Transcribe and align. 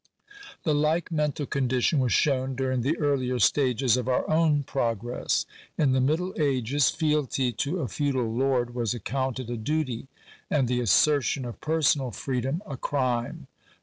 The 0.63 0.73
like 0.73 1.11
mental 1.11 1.45
condition 1.45 1.99
was 1.99 2.11
shown 2.11 2.55
during 2.55 2.81
the 2.81 2.97
earlier 2.97 3.37
stages 3.37 3.97
of 3.97 4.07
our 4.07 4.27
own 4.27 4.63
pro 4.63 4.95
gress. 4.95 5.45
In 5.77 5.91
the 5.91 6.01
middle 6.01 6.33
ages 6.39 6.89
fealty 6.89 7.51
to 7.51 7.81
a 7.81 7.87
feudal 7.87 8.33
lord 8.33 8.73
was 8.73 8.95
accounted 8.95 9.51
a 9.51 9.57
duty, 9.57 10.07
and 10.49 10.67
the 10.67 10.79
assertion 10.81 11.45
of 11.45 11.61
personal 11.61 12.09
freedom 12.09 12.63
a 12.65 12.77
crime. 12.77 13.45